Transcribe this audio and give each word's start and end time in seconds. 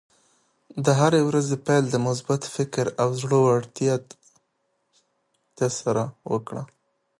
د 0.85 0.87
هرې 0.99 1.21
ورځې 1.29 1.55
پیل 1.67 1.83
د 1.89 1.95
مثبت 2.07 2.41
فکر 2.55 2.85
او 3.01 3.09
زړۀ 3.21 3.39
ورتیا 3.47 3.95
سره 5.81 6.03
وکړه. 6.31 6.63